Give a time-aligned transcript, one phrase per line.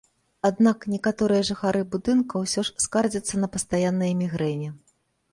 [0.49, 4.71] Аднак некаторыя жыхары будынка ўсё ж скардзяцца на пастаянныя мігрэні.